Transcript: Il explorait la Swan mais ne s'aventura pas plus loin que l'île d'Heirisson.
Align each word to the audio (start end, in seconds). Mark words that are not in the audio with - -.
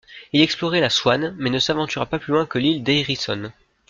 Il 0.33 0.41
explorait 0.41 0.79
la 0.79 0.89
Swan 0.89 1.35
mais 1.37 1.51
ne 1.51 1.59
s'aventura 1.59 2.07
pas 2.07 2.17
plus 2.17 2.33
loin 2.33 2.47
que 2.47 2.57
l'île 2.57 2.81
d'Heirisson. 2.83 3.51